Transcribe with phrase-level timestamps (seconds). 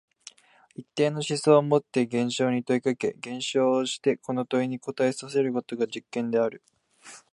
[0.73, 6.63] 一定の思想をもって現象に問いかけ、現象をしてこの問いに答えさせることが実験である。